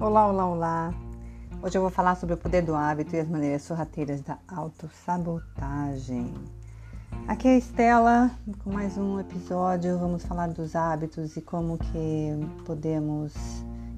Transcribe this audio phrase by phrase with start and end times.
[0.00, 0.94] Olá, olá, olá!
[1.60, 6.32] Hoje eu vou falar sobre o poder do hábito e as maneiras sorrateiras da autossabotagem.
[7.26, 8.30] Aqui é a Estela
[8.62, 9.98] com mais um episódio.
[9.98, 13.34] Vamos falar dos hábitos e como que podemos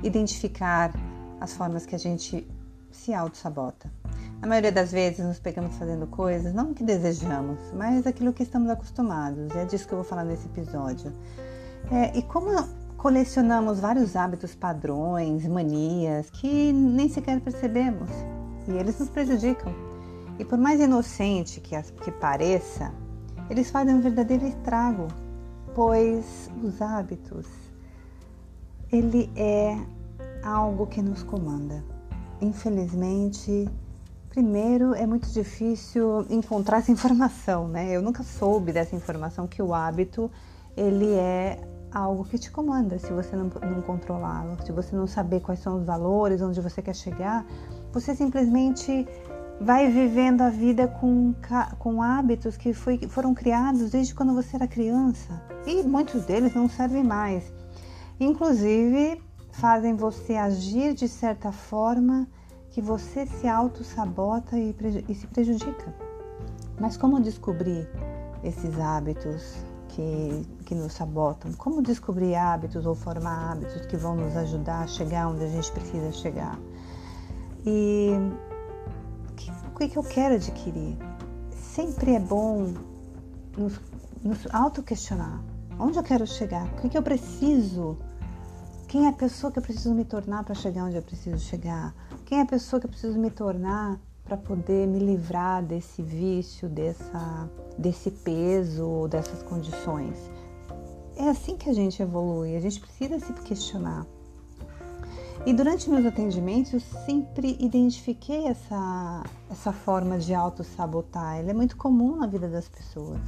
[0.02, 0.90] identificar
[1.38, 2.50] as formas que a gente
[2.90, 3.92] se autossabota.
[4.40, 8.70] Na maioria das vezes nos pegamos fazendo coisas não que desejamos, mas aquilo que estamos
[8.70, 9.54] acostumados.
[9.54, 11.12] É disso que eu vou falar nesse episódio.
[11.90, 12.50] É, e como
[13.00, 18.10] colecionamos vários hábitos padrões, manias que nem sequer percebemos
[18.68, 19.74] e eles nos prejudicam.
[20.38, 22.92] E por mais inocente que, que pareça,
[23.48, 25.08] eles fazem um verdadeiro estrago,
[25.74, 27.46] pois os hábitos
[28.92, 29.78] ele é
[30.42, 31.82] algo que nos comanda.
[32.38, 33.66] Infelizmente,
[34.28, 37.96] primeiro é muito difícil encontrar essa informação, né?
[37.96, 40.30] Eu nunca soube dessa informação que o hábito
[40.76, 41.58] ele é
[41.92, 45.78] algo que te comanda se você não, não controlá-lo, se você não saber quais são
[45.78, 47.44] os valores, onde você quer chegar,
[47.92, 49.06] você simplesmente
[49.60, 51.34] vai vivendo a vida com,
[51.78, 56.68] com hábitos que foi, foram criados desde quando você era criança e muitos deles não
[56.68, 57.52] servem mais.
[58.18, 59.20] Inclusive,
[59.52, 62.26] fazem você agir de certa forma
[62.70, 64.74] que você se auto-sabota e,
[65.08, 65.94] e se prejudica.
[66.80, 67.88] Mas como descobrir
[68.42, 69.69] esses hábitos?
[69.94, 71.52] Que, que nos sabotam.
[71.54, 75.70] Como descobrir hábitos ou formar hábitos que vão nos ajudar a chegar onde a gente
[75.72, 76.58] precisa chegar.
[77.66, 78.10] E
[79.72, 80.96] o que, que eu quero adquirir?
[81.50, 82.74] Sempre é bom
[83.56, 83.80] nos,
[84.22, 85.42] nos auto-questionar.
[85.78, 86.66] Onde eu quero chegar?
[86.66, 87.96] O que, que eu preciso?
[88.86, 91.94] Quem é a pessoa que eu preciso me tornar para chegar onde eu preciso chegar?
[92.24, 93.98] Quem é a pessoa que eu preciso me tornar
[94.30, 100.16] para poder me livrar desse vício, dessa, desse peso, dessas condições.
[101.16, 104.06] É assim que a gente evolui, a gente precisa se questionar.
[105.44, 111.38] E durante meus atendimentos eu sempre identifiquei essa, essa forma de auto-sabotar.
[111.38, 113.20] Ela é muito comum na vida das pessoas.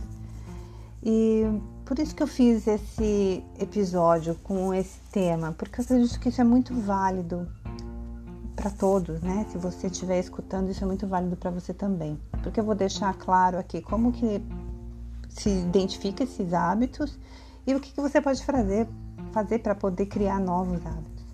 [1.02, 1.42] E
[1.84, 6.41] por isso que eu fiz esse episódio com esse tema, porque eu acredito que isso
[6.41, 7.48] é muito válido
[8.62, 9.44] para todos, né?
[9.50, 12.16] Se você estiver escutando, isso é muito válido para você também.
[12.44, 14.40] Porque eu vou deixar claro aqui como que
[15.28, 17.18] se identifica esses hábitos
[17.66, 18.86] e o que, que você pode fazer,
[19.32, 21.24] fazer para poder criar novos hábitos.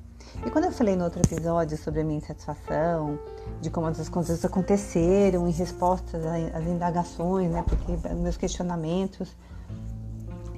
[0.46, 3.18] E quando eu falei no outro episódio sobre a minha insatisfação,
[3.60, 7.62] de como as coisas aconteceram em respostas às indagações, né?
[7.62, 9.36] Porque meus questionamentos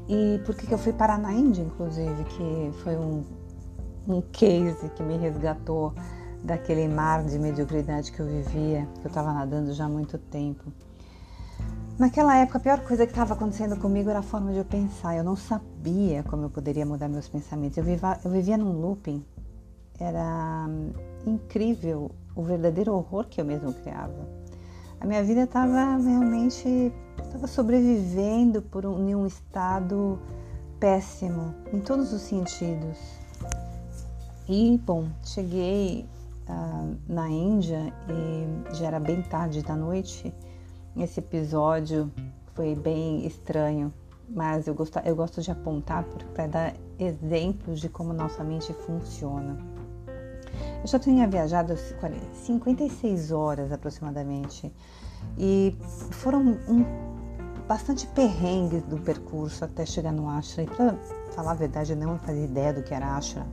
[0.08, 3.24] e por que eu fui parar na Índia, inclusive, que foi um,
[4.06, 5.94] um case que me resgatou
[6.42, 10.72] daquele mar de mediocridade que eu vivia, que eu estava nadando já há muito tempo.
[11.98, 15.16] Naquela época, a pior coisa que estava acontecendo comigo era a forma de eu pensar.
[15.16, 17.76] Eu não sabia como eu poderia mudar meus pensamentos.
[17.76, 19.22] Eu vivia, eu vivia num looping.
[19.98, 20.92] Era hum,
[21.26, 24.26] incrível o verdadeiro horror que eu mesmo criava.
[24.98, 26.90] A minha vida estava realmente
[27.22, 30.18] estava sobrevivendo por um, em um estado
[30.78, 32.98] péssimo em todos os sentidos.
[34.48, 36.08] E bom, cheguei
[36.50, 40.34] uh, na Índia e já era bem tarde da noite.
[40.96, 42.10] Esse episódio
[42.54, 43.92] foi bem estranho,
[44.28, 49.56] mas eu gosto, eu gosto de apontar para dar exemplos de como nossa mente funciona.
[50.82, 54.72] Eu já tinha viajado 56 horas aproximadamente
[55.38, 55.76] e
[56.10, 56.84] foram um,
[57.68, 60.64] bastante perrengues do percurso até chegar no ashram.
[60.64, 60.94] E para
[61.32, 63.46] falar a verdade, eu não fazia ideia do que era ashram.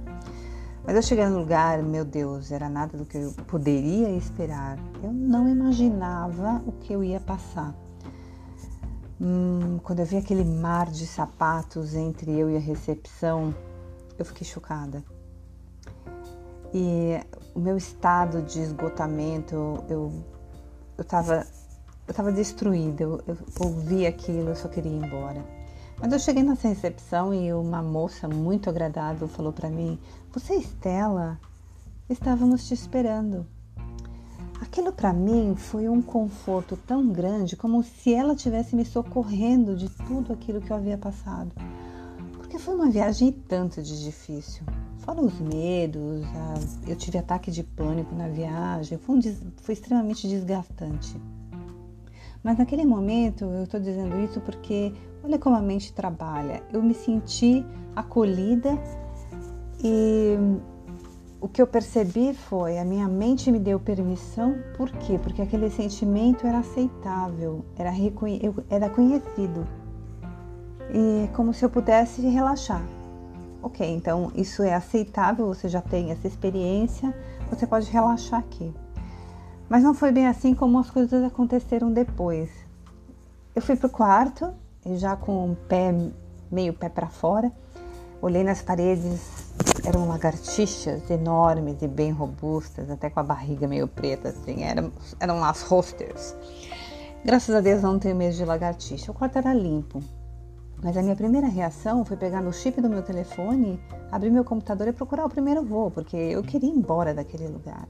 [0.87, 4.79] Mas eu cheguei no lugar, meu Deus, era nada do que eu poderia esperar.
[5.03, 7.75] Eu não imaginava o que eu ia passar.
[9.19, 13.53] Hum, quando eu vi aquele mar de sapatos entre eu e a recepção,
[14.17, 15.03] eu fiquei chocada.
[16.73, 17.19] E
[17.53, 20.23] o meu estado de esgotamento, eu
[20.97, 21.45] estava
[22.07, 25.43] eu tava destruída, eu, eu ouvi aquilo, eu só queria ir embora.
[25.99, 29.99] Quando eu cheguei nessa recepção e uma moça muito agradável falou para mim:
[30.39, 31.39] Você Estela?
[32.07, 33.43] Estávamos te esperando.
[34.61, 39.89] Aquilo para mim foi um conforto tão grande como se ela tivesse me socorrendo de
[39.89, 41.51] tudo aquilo que eu havia passado.
[42.33, 44.63] Porque foi uma viagem tanto de difícil.
[44.99, 46.23] Fora os medos,
[46.85, 49.21] eu tive ataque de pânico na viagem, foi, um,
[49.63, 51.19] foi extremamente desgastante.
[52.43, 54.93] Mas naquele momento, eu estou dizendo isso porque
[55.23, 56.61] olha como a mente trabalha.
[56.71, 58.77] Eu me senti acolhida
[59.83, 60.37] e
[61.39, 64.55] o que eu percebi foi a minha mente me deu permissão.
[64.75, 65.19] Por quê?
[65.21, 67.91] Porque aquele sentimento era aceitável, era,
[68.69, 69.67] era conhecido.
[70.91, 72.81] E como se eu pudesse relaxar.
[73.61, 77.13] ok, então isso é aceitável, você já tem essa experiência,
[77.49, 78.73] você pode relaxar aqui.
[79.69, 82.49] Mas não foi bem assim como as coisas aconteceram depois.
[83.53, 84.53] Eu fui pro quarto,
[84.95, 85.93] já com o pé
[86.49, 87.51] meio pé para fora,
[88.21, 89.46] olhei nas paredes,
[89.85, 95.43] eram lagartixas enormes e bem robustas, até com a barriga meio preta, assim, eram, eram
[95.43, 96.35] as hosters.
[97.23, 99.11] Graças a Deus não tenho medo de lagartixa.
[99.11, 100.01] O quarto era limpo.
[100.81, 103.79] Mas a minha primeira reação foi pegar no chip do meu telefone,
[104.11, 107.87] abrir meu computador e procurar o primeiro voo, porque eu queria ir embora daquele lugar.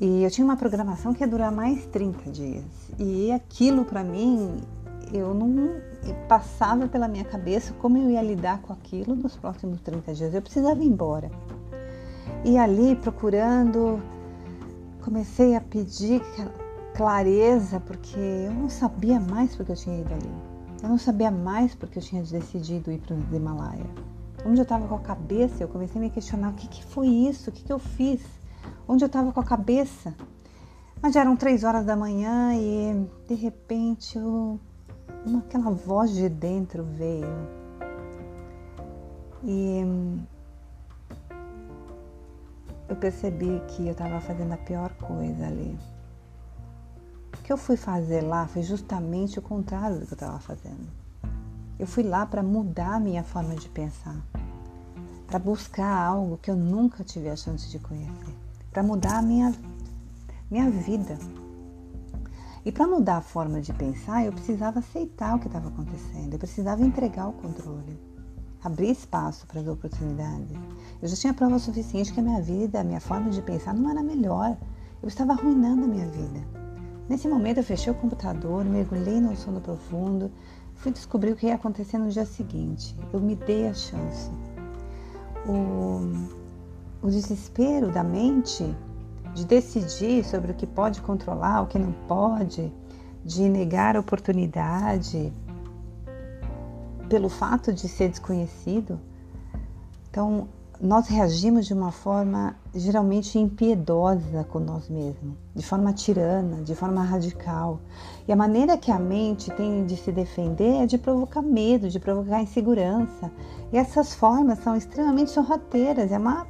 [0.00, 2.64] E eu tinha uma programação que ia durar mais 30 dias.
[2.98, 4.62] E aquilo para mim,
[5.12, 5.80] eu não
[6.28, 10.34] passava pela minha cabeça como eu ia lidar com aquilo nos próximos 30 dias.
[10.34, 11.30] Eu precisava ir embora.
[12.44, 14.00] E ali procurando,
[15.02, 16.22] comecei a pedir
[16.94, 20.30] clareza, porque eu não sabia mais porque eu tinha ido ali.
[20.82, 23.86] Eu não sabia mais porque eu tinha decidido ir para o Himalaia.
[24.46, 27.08] Onde eu estava com a cabeça, eu comecei a me questionar o que, que foi
[27.08, 28.22] isso, o que, que eu fiz,
[28.88, 30.14] onde eu estava com a cabeça.
[31.02, 34.58] Mas já eram três horas da manhã e de repente eu,
[35.26, 37.48] uma, aquela voz de dentro veio.
[39.42, 39.80] E
[42.88, 45.78] eu percebi que eu estava fazendo a pior coisa ali
[47.50, 50.86] que eu fui fazer lá foi justamente o contrário do que eu estava fazendo.
[51.80, 54.14] Eu fui lá para mudar a minha forma de pensar,
[55.26, 58.36] para buscar algo que eu nunca tive a chance de conhecer,
[58.70, 59.52] para mudar a minha,
[60.48, 61.18] minha vida.
[62.70, 66.38] E para mudar a forma de pensar, eu precisava aceitar o que estava acontecendo, eu
[66.38, 67.98] precisava entregar o controle,
[68.62, 70.56] abrir espaço para as oportunidades.
[71.02, 73.90] Eu já tinha prova suficiente que a minha vida, a minha forma de pensar não
[73.90, 74.56] era melhor.
[75.02, 76.46] Eu estava arruinando a minha vida.
[77.08, 80.30] Nesse momento eu fechei o computador, mergulhei no sono profundo,
[80.76, 82.94] fui descobrir o que ia acontecer no dia seguinte.
[83.12, 84.30] Eu me dei a chance.
[85.44, 86.02] O,
[87.04, 88.62] o desespero da mente
[89.34, 92.72] de decidir sobre o que pode controlar, o que não pode,
[93.24, 95.32] de negar oportunidade
[97.08, 98.98] pelo fato de ser desconhecido.
[100.08, 100.48] Então,
[100.80, 107.04] nós reagimos de uma forma geralmente impiedosa com nós mesmos, de forma tirana, de forma
[107.04, 107.80] radical.
[108.26, 112.00] E a maneira que a mente tem de se defender é de provocar medo, de
[112.00, 113.30] provocar insegurança.
[113.70, 116.46] E essas formas são extremamente sorrateiras, é uma,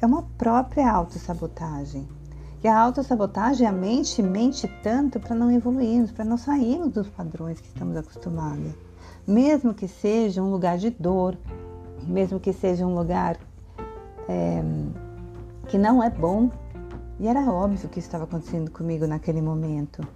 [0.00, 2.08] é uma própria autossabotagem.
[2.62, 7.60] E a autossabotagem, a mente mente tanto para não evoluirmos, para não sairmos dos padrões
[7.60, 8.72] que estamos acostumados.
[9.26, 11.38] Mesmo que seja um lugar de dor,
[12.06, 13.38] mesmo que seja um lugar
[14.28, 14.62] é,
[15.68, 16.50] que não é bom.
[17.18, 20.06] E era óbvio que estava acontecendo comigo naquele momento.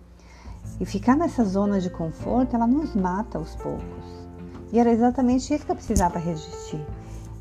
[0.81, 4.25] E ficar nessa zona de conforto, ela nos mata aos poucos.
[4.72, 6.84] E era exatamente isso que eu precisava resistir.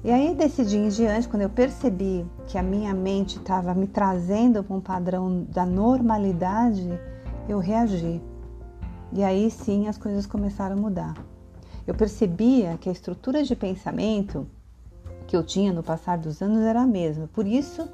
[0.03, 3.87] E aí, desse dia em diante, quando eu percebi que a minha mente estava me
[3.87, 6.89] trazendo para um padrão da normalidade,
[7.47, 8.21] eu reagi.
[9.13, 11.13] E aí sim as coisas começaram a mudar.
[11.87, 14.45] Eu percebia que a estrutura de pensamento
[15.25, 17.87] que eu tinha no passar dos anos era a mesma, por isso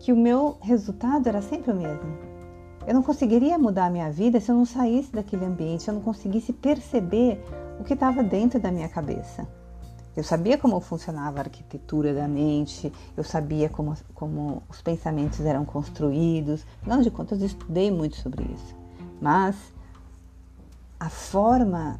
[0.00, 2.18] que o meu resultado era sempre o mesmo.
[2.84, 5.94] Eu não conseguiria mudar a minha vida se eu não saísse daquele ambiente, se eu
[5.94, 7.40] não conseguisse perceber
[7.78, 9.46] o que estava dentro da minha cabeça.
[10.16, 15.64] Eu sabia como funcionava a arquitetura da mente, eu sabia como, como os pensamentos eram
[15.64, 18.76] construídos, afinal de contas, eu estudei muito sobre isso.
[19.20, 19.56] Mas
[21.00, 21.98] a forma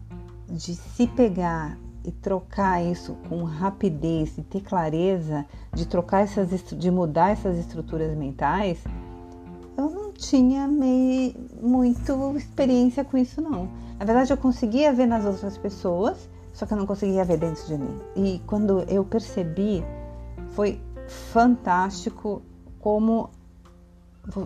[0.48, 6.90] de se pegar e trocar isso com rapidez, e ter clareza, de trocar essas, de
[6.90, 8.78] mudar essas estruturas mentais,
[9.76, 13.68] eu não tinha meio, muito experiência com isso não.
[13.98, 17.66] Na verdade, eu conseguia ver nas outras pessoas, só que eu não conseguia ver dentro
[17.66, 18.00] de mim.
[18.16, 19.84] E quando eu percebi,
[20.54, 22.40] foi fantástico
[22.78, 23.28] como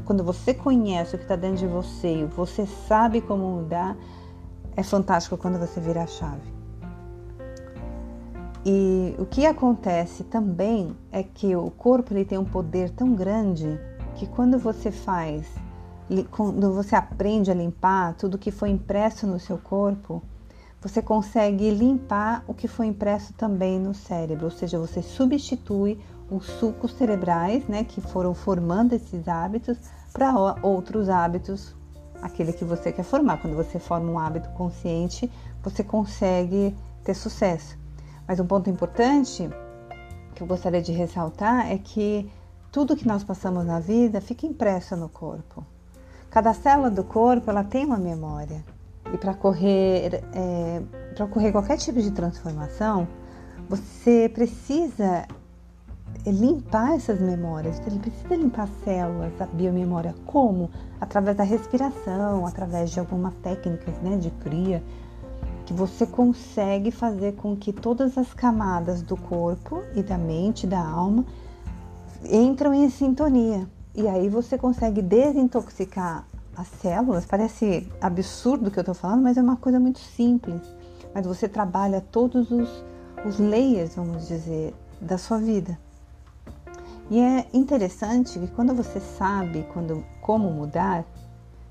[0.05, 3.97] quando você conhece o que está dentro de você, você sabe como mudar,
[4.75, 6.59] é fantástico quando você vira a chave.
[8.67, 13.79] E o que acontece também é que o corpo ele tem um poder tão grande
[14.17, 15.47] que quando você faz,
[16.31, 20.23] quando você aprende a limpar tudo que foi impresso no seu corpo,
[20.81, 25.99] você consegue limpar o que foi impresso também no cérebro, ou seja, você substitui
[26.31, 29.79] os sucos cerebrais, né, que foram formando esses hábitos
[30.13, 30.33] para
[30.63, 31.75] outros hábitos
[32.23, 33.39] aquele que você quer formar.
[33.39, 35.31] Quando você forma um hábito consciente,
[35.63, 37.79] você consegue ter sucesso.
[38.27, 39.49] Mas um ponto importante
[40.35, 42.31] que eu gostaria de ressaltar é que
[42.71, 45.65] tudo que nós passamos na vida fica impresso no corpo.
[46.31, 48.63] Cada célula do corpo ela tem uma memória
[49.13, 50.83] e para correr é,
[51.15, 53.09] para ocorrer qualquer tipo de transformação,
[53.69, 55.27] Você precisa
[56.25, 60.15] limpar essas memórias, ele precisa limpar as células, a biomemória.
[60.25, 60.71] Como?
[61.01, 64.83] Através da respiração, através de algumas técnicas né, de cria,
[65.67, 70.81] que você consegue fazer com que todas as camadas do corpo e da mente, da
[70.81, 71.27] alma,
[72.25, 73.69] entram em sintonia.
[73.95, 76.27] E aí você consegue desintoxicar
[76.59, 77.25] as células.
[77.25, 80.61] Parece absurdo o que eu estou falando, mas é uma coisa muito simples.
[81.15, 82.85] Mas você trabalha todos os,
[83.25, 85.79] os layers, vamos dizer, da sua vida.
[87.11, 91.05] E é interessante que quando você sabe quando, como mudar,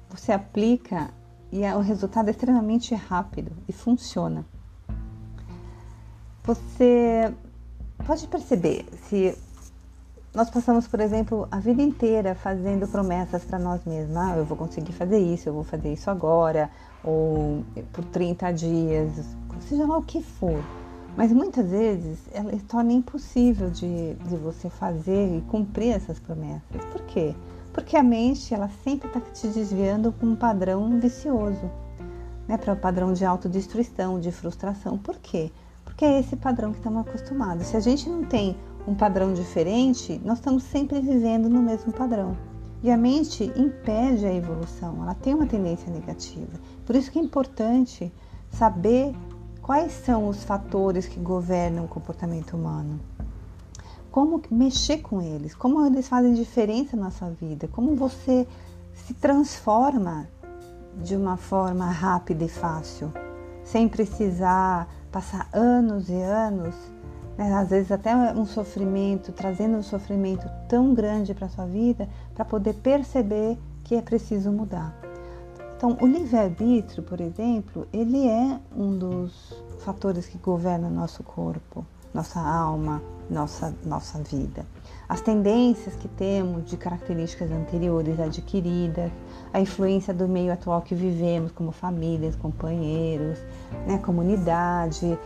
[0.09, 1.09] você aplica
[1.51, 4.45] e o resultado é extremamente rápido e funciona.
[6.43, 7.33] Você
[8.05, 9.37] pode perceber se
[10.37, 14.15] nós passamos, por exemplo, a vida inteira fazendo promessas para nós mesmos.
[14.15, 16.69] Ah, eu vou conseguir fazer isso, eu vou fazer isso agora,
[17.03, 19.09] ou por 30 dias,
[19.67, 20.63] seja lá o que for.
[21.15, 26.85] Mas muitas vezes ela torna impossível de, de você fazer e cumprir essas promessas.
[26.91, 27.33] Por quê?
[27.73, 31.67] Porque a mente ela sempre está te desviando para um padrão vicioso,
[32.47, 32.57] né?
[32.57, 34.99] para o um padrão de autodestruição, de frustração.
[34.99, 35.51] Por quê?
[35.83, 37.65] Porque é esse padrão que estamos acostumados.
[37.65, 38.55] Se a gente não tem
[38.87, 42.37] um padrão diferente, nós estamos sempre vivendo no mesmo padrão.
[42.81, 46.59] E a mente impede a evolução, ela tem uma tendência negativa.
[46.85, 48.11] Por isso que é importante
[48.49, 49.13] saber
[49.61, 52.99] quais são os fatores que governam o comportamento humano
[54.17, 58.47] como mexer com eles, como eles fazem diferença na sua vida, como você
[59.05, 60.27] se transforma
[61.03, 63.13] de uma forma rápida e fácil,
[63.63, 66.73] sem precisar passar anos e anos,
[67.37, 72.09] né, às vezes até um sofrimento, trazendo um sofrimento tão grande para a sua vida,
[72.33, 74.95] para poder perceber que é preciso mudar.
[75.75, 81.85] Então, o livre-arbítrio, por exemplo, ele é um dos fatores que governam nosso corpo
[82.17, 84.65] nossa alma, nossa, nossa vida.
[85.07, 89.11] As tendências que temos de características anteriores adquiridas,
[89.53, 93.37] a influência do meio atual que vivemos, como famílias, companheiros,
[93.85, 95.17] né, comunidade,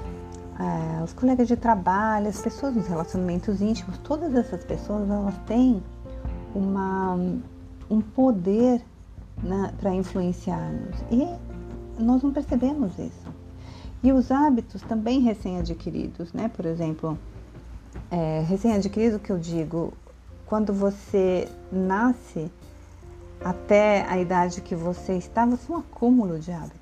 [0.62, 5.82] é, os colegas de trabalho, as pessoas nos relacionamentos íntimos, todas essas pessoas elas têm
[6.54, 7.16] uma,
[7.90, 8.82] um poder
[9.42, 11.28] né, para influenciar-nos e
[12.02, 13.32] nós não percebemos isso.
[14.04, 16.48] E os hábitos também recém-adquiridos, né?
[16.48, 17.18] Por exemplo,
[18.10, 19.94] é, recém-adquirido que eu digo,
[20.48, 22.52] quando você nasce
[23.44, 26.81] até a idade que você está, você é um acúmulo de hábitos.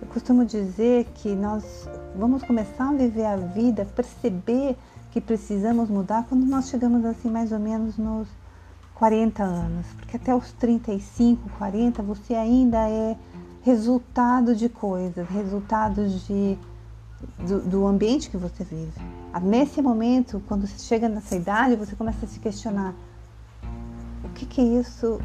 [0.00, 4.76] Eu costumo dizer que nós vamos começar a viver a vida, perceber
[5.10, 8.28] que precisamos mudar quando nós chegamos assim mais ou menos nos
[8.94, 13.16] 40 anos, porque até os 35, 40 você ainda é
[13.62, 16.58] resultado de coisas, resultados de,
[17.46, 18.92] do, do, ambiente que você vive.
[19.42, 22.94] Nesse momento, quando você chega nessa idade, você começa a se questionar:
[24.24, 25.20] o que, que é isso?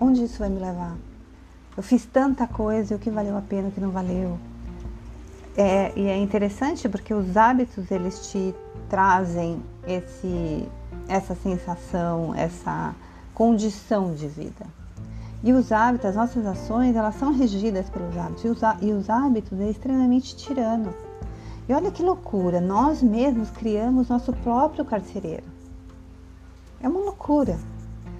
[0.00, 0.96] Onde isso vai me levar?
[1.76, 4.38] Eu fiz tanta coisa o que valeu a pena, o que não valeu.
[5.56, 8.54] É, e é interessante porque os hábitos eles te
[8.88, 10.68] trazem esse,
[11.08, 12.94] essa sensação, essa
[13.34, 14.66] condição de vida.
[15.42, 18.44] E os hábitos, as nossas ações, elas são regidas pelos hábitos.
[18.44, 20.92] E os, e os hábitos é extremamente tirano.
[21.68, 25.44] E olha que loucura, nós mesmos criamos nosso próprio carcereiro.
[26.82, 27.58] É uma loucura.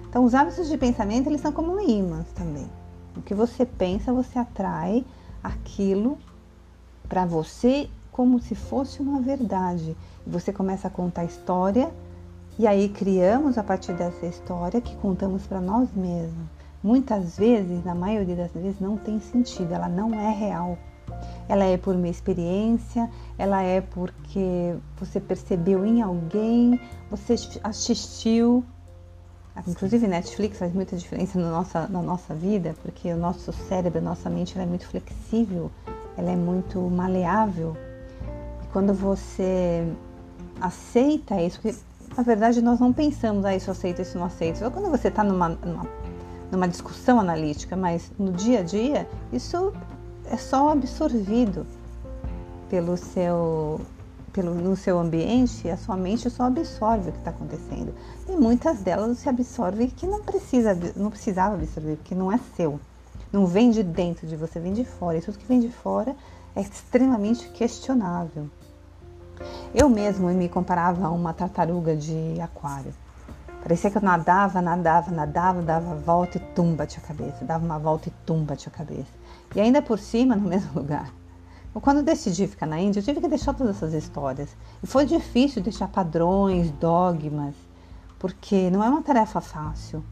[0.09, 2.67] Então, os hábitos de pensamento, eles são como ímãs também.
[3.15, 5.05] O que você pensa, você atrai
[5.43, 6.17] aquilo
[7.07, 9.95] para você como se fosse uma verdade.
[10.25, 11.91] Você começa a contar história
[12.59, 17.93] e aí criamos a partir dessa história que contamos para nós mesmos muitas vezes, na
[17.93, 20.77] maioria das vezes, não tem sentido, ela não é real.
[21.47, 28.63] Ela é por uma experiência, ela é porque você percebeu em alguém, você assistiu.
[29.67, 34.01] Inclusive, Netflix faz muita diferença na nossa, na nossa vida, porque o nosso cérebro, a
[34.01, 35.69] nossa mente, ela é muito flexível,
[36.17, 37.75] ela é muito maleável.
[38.63, 39.85] E quando você
[40.59, 41.77] aceita isso, porque
[42.15, 44.59] na verdade nós não pensamos, ah, isso eu aceito, isso não aceito.
[44.59, 45.85] Só quando você está numa, numa
[46.51, 49.73] numa discussão analítica, mas no dia a dia isso
[50.25, 51.65] é só absorvido
[52.69, 53.79] pelo seu
[54.31, 57.93] pelo, no seu ambiente, a sua mente só absorve o que está acontecendo.
[58.27, 62.79] E muitas delas se absorve que não precisa, não precisava absorver, porque não é seu.
[63.31, 65.17] Não vem de dentro de você, vem de fora.
[65.17, 66.15] E tudo que vem de fora
[66.55, 68.49] é extremamente questionável.
[69.73, 72.93] Eu mesmo me comparava a uma tartaruga de aquário.
[73.61, 78.09] Parecia que eu nadava, nadava, nadava, dava volta e tumba tinha cabeça, dava uma volta
[78.09, 79.11] e tumba tinha cabeça.
[79.55, 81.11] E ainda por cima no mesmo lugar.
[81.79, 84.49] Quando decidi ficar na Índia, eu tive que deixar todas essas histórias.
[84.83, 87.55] E foi difícil deixar padrões, dogmas,
[88.19, 90.03] porque não é uma tarefa fácil.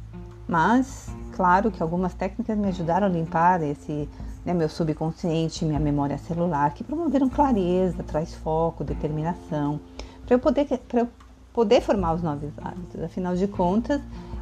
[0.47, 4.07] Mas, claro que algumas técnicas me ajudaram a limpar esse
[4.45, 9.79] né, meu subconsciente, minha memória celular, que promoveram clareza, traz foco, determinação,
[10.25, 11.07] para eu poder eu
[11.53, 13.03] poder formar os novos hábitos.
[13.03, 14.01] Afinal de contas,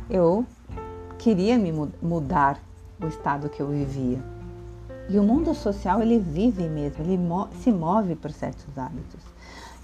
[0.10, 0.46] eu
[1.18, 1.72] queria me
[2.02, 2.60] mudar
[3.02, 4.37] o estado que eu vivia.
[5.10, 7.20] E o mundo social, ele vive mesmo, ele
[7.62, 9.22] se move por certos hábitos.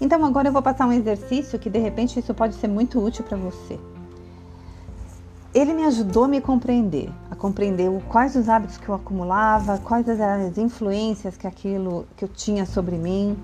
[0.00, 3.24] Então agora eu vou passar um exercício que de repente isso pode ser muito útil
[3.24, 3.78] para você.
[5.54, 10.08] Ele me ajudou a me compreender, a compreender quais os hábitos que eu acumulava, quais
[10.08, 13.38] as influências que aquilo que eu tinha sobre mim,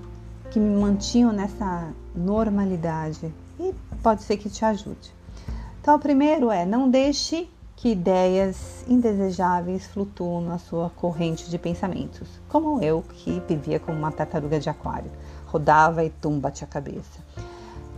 [0.51, 3.33] que me mantinham nessa normalidade.
[3.57, 3.73] E
[4.03, 5.15] pode ser que te ajude.
[5.79, 7.49] Então, o primeiro é não deixe
[7.81, 14.11] que ideias indesejáveis flutuam na sua corrente de pensamentos, como eu que vivia como uma
[14.11, 15.09] tartaruga de aquário,
[15.47, 17.19] rodava e tum, bate a cabeça.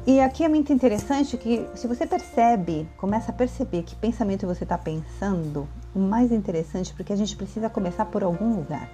[0.07, 4.63] E aqui é muito interessante que se você percebe, começa a perceber que pensamento você
[4.63, 8.89] está pensando, o mais interessante porque a gente precisa começar por algum lugar.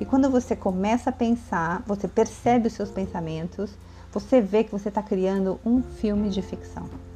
[0.00, 3.70] E quando você começa a pensar, você percebe os seus pensamentos,
[4.10, 7.11] você vê que você está criando um filme de ficção.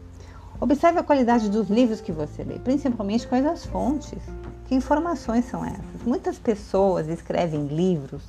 [0.60, 4.18] Observe a qualidade dos livros que você lê, principalmente quais as fontes.
[4.66, 6.02] Que informações são essas?
[6.04, 8.22] Muitas pessoas escrevem livros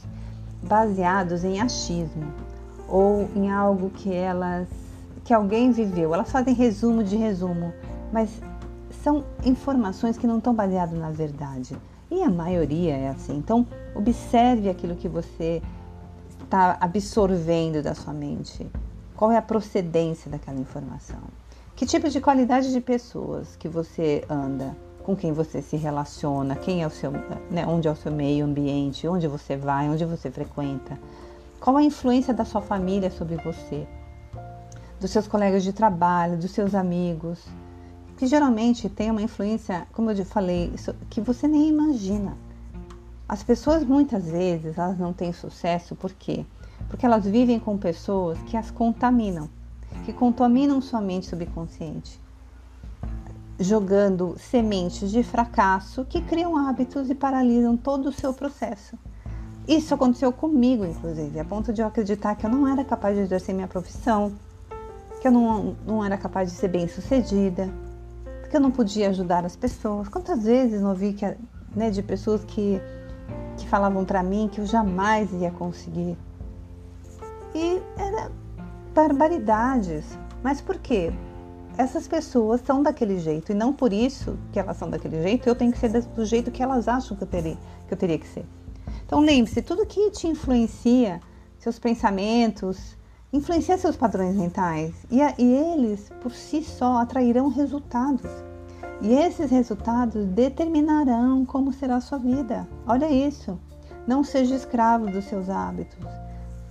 [0.62, 2.32] baseados em achismo
[2.88, 4.68] ou em algo que elas
[5.24, 6.14] que alguém viveu.
[6.14, 7.74] Elas fazem resumo de resumo,
[8.14, 8.30] mas
[9.04, 11.78] são informações que não estão baseadas na verdade.
[12.10, 13.36] E a maioria é assim.
[13.36, 15.62] Então, observe aquilo que você
[16.42, 18.66] está absorvendo da sua mente.
[19.18, 21.20] Qual é a procedência daquela informação?
[21.78, 26.82] Que tipo de qualidade de pessoas que você anda, com quem você se relaciona, quem
[26.82, 27.12] é o seu,
[27.52, 31.00] né, onde é o seu meio ambiente, onde você vai, onde você frequenta,
[31.60, 33.88] qual a influência da sua família sobre você,
[35.00, 37.46] dos seus colegas de trabalho, dos seus amigos,
[38.18, 40.74] que geralmente tem uma influência, como eu falei,
[41.12, 42.36] que você nem imagina.
[43.30, 46.44] As pessoas muitas vezes elas não têm sucesso por quê?
[46.90, 49.48] Porque elas vivem com pessoas que as contaminam
[50.08, 52.17] que contaminam sua mente subconsciente,
[53.60, 58.98] jogando sementes de fracasso que criam hábitos e paralisam todo o seu processo.
[59.67, 63.24] Isso aconteceu comigo, inclusive, a ponto de eu acreditar que eu não era capaz de
[63.24, 64.32] exercer minha profissão,
[65.20, 67.70] que eu não, não era capaz de ser bem sucedida,
[68.50, 70.08] que eu não podia ajudar as pessoas.
[70.08, 71.26] Quantas vezes não ouvi que,
[71.76, 72.80] né, de pessoas que,
[73.58, 76.17] que falavam para mim que eu jamais ia conseguir?
[77.54, 78.32] E era
[78.98, 80.18] barbaridades.
[80.44, 81.14] Mas por quê?
[81.78, 85.54] Essas pessoas são daquele jeito e não por isso que elas são daquele jeito, eu
[85.54, 87.58] tenho que ser do jeito que elas acham que eu teria
[87.88, 88.44] que, eu teria que ser.
[89.06, 91.22] Então lembre-se, tudo que te influencia,
[91.60, 92.98] seus pensamentos,
[93.32, 98.26] influencia seus padrões mentais e, e eles por si só atrairão resultados.
[99.00, 102.68] E esses resultados determinarão como será a sua vida.
[102.88, 103.60] Olha isso.
[104.08, 106.27] Não seja escravo dos seus hábitos.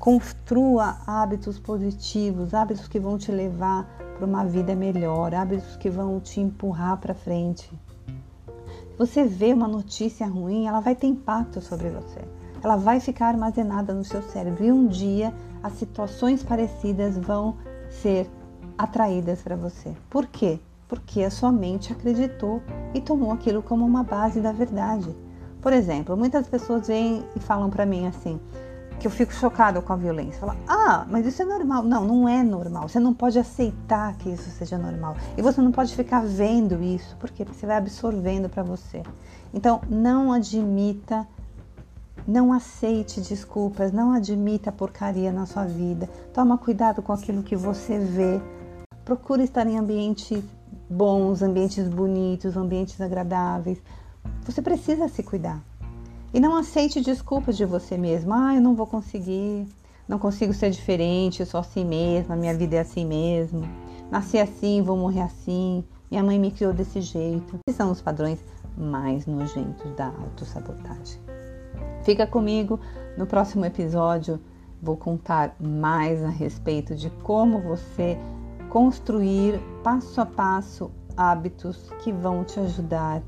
[0.06, 3.84] Construa hábitos positivos, hábitos que vão te levar
[4.16, 7.68] para uma vida melhor, hábitos que vão te empurrar para frente.
[8.06, 12.20] Se você vê uma notícia ruim, ela vai ter impacto sobre você.
[12.62, 17.56] Ela vai ficar armazenada no seu cérebro e um dia as situações parecidas vão
[17.90, 18.30] ser
[18.78, 19.92] atraídas para você.
[20.08, 20.60] Por quê?
[20.86, 22.62] Porque a sua mente acreditou
[22.94, 25.12] e tomou aquilo como uma base da verdade.
[25.60, 28.38] Por exemplo, muitas pessoas vêm e falam para mim assim:
[28.98, 30.40] que eu fico chocada com a violência.
[30.40, 31.82] Fala, ah, mas isso é normal.
[31.82, 32.88] Não, não é normal.
[32.88, 35.16] Você não pode aceitar que isso seja normal.
[35.36, 37.16] E você não pode ficar vendo isso.
[37.16, 37.44] Por quê?
[37.44, 39.02] Porque você vai absorvendo para você.
[39.52, 41.26] Então, não admita,
[42.26, 46.08] não aceite desculpas, não admita porcaria na sua vida.
[46.32, 48.40] Toma cuidado com aquilo que você vê.
[49.04, 50.42] Procure estar em ambientes
[50.88, 53.78] bons, ambientes bonitos, ambientes agradáveis.
[54.44, 55.60] Você precisa se cuidar.
[56.34, 58.34] E não aceite desculpas de você mesmo.
[58.34, 59.66] Ah, eu não vou conseguir,
[60.08, 63.62] não consigo ser diferente, eu sou assim mesma, minha vida é assim mesmo.
[64.10, 67.58] Nasci assim, vou morrer assim, minha mãe me criou desse jeito.
[67.66, 68.38] Esses são os padrões
[68.76, 71.20] mais nojentos da autossabotagem.
[72.02, 72.78] Fica comigo
[73.16, 74.40] no próximo episódio.
[74.80, 78.16] Vou contar mais a respeito de como você
[78.68, 83.22] construir passo a passo hábitos que vão te ajudar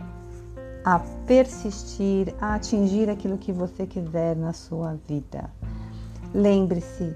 [0.85, 5.51] a persistir, a atingir aquilo que você quiser na sua vida.
[6.35, 7.15] Lembre-se,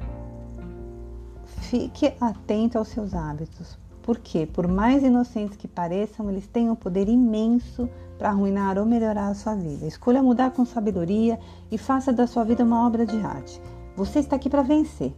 [1.44, 7.09] fique atento aos seus hábitos, porque, por mais inocentes que pareçam, eles têm um poder
[7.09, 9.87] imenso para arruinar ou melhorar a sua vida.
[9.87, 11.38] Escolha mudar com sabedoria
[11.70, 13.61] e faça da sua vida uma obra de arte.
[13.96, 15.14] Você está aqui para vencer.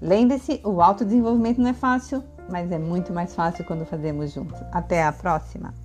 [0.00, 4.60] Lembre-se, o autodesenvolvimento não é fácil, mas é muito mais fácil quando fazemos juntos.
[4.72, 5.83] Até a próxima!